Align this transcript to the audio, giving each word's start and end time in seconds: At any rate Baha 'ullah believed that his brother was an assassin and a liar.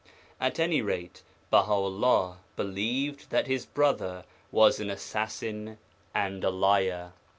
At 0.39 0.59
any 0.59 0.81
rate 0.81 1.21
Baha 1.51 1.73
'ullah 1.73 2.39
believed 2.55 3.29
that 3.29 3.45
his 3.45 3.67
brother 3.67 4.25
was 4.51 4.79
an 4.79 4.89
assassin 4.89 5.77
and 6.11 6.43
a 6.43 6.49
liar. 6.49 7.13